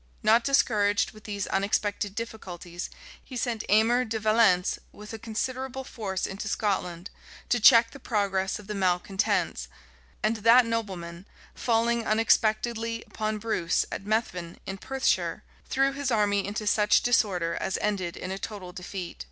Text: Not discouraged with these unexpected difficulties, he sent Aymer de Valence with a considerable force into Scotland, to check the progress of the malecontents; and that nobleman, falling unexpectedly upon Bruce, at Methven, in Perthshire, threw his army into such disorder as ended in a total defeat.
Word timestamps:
Not 0.23 0.43
discouraged 0.43 1.11
with 1.11 1.25
these 1.25 1.45
unexpected 1.45 2.15
difficulties, 2.15 2.89
he 3.23 3.37
sent 3.37 3.63
Aymer 3.69 4.03
de 4.03 4.17
Valence 4.17 4.79
with 4.91 5.13
a 5.13 5.19
considerable 5.19 5.83
force 5.83 6.25
into 6.25 6.47
Scotland, 6.47 7.11
to 7.49 7.59
check 7.59 7.91
the 7.91 7.99
progress 7.99 8.57
of 8.57 8.65
the 8.65 8.73
malecontents; 8.73 9.67
and 10.23 10.37
that 10.37 10.65
nobleman, 10.65 11.27
falling 11.53 12.07
unexpectedly 12.07 13.03
upon 13.05 13.37
Bruce, 13.37 13.85
at 13.91 14.03
Methven, 14.03 14.57
in 14.65 14.79
Perthshire, 14.79 15.43
threw 15.69 15.93
his 15.93 16.09
army 16.09 16.47
into 16.47 16.65
such 16.65 17.03
disorder 17.03 17.55
as 17.61 17.77
ended 17.79 18.17
in 18.17 18.31
a 18.31 18.39
total 18.39 18.71
defeat. 18.73 19.19